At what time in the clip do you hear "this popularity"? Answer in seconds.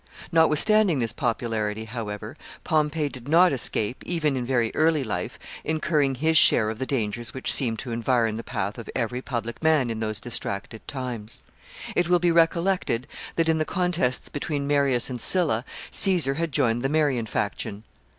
0.97-1.85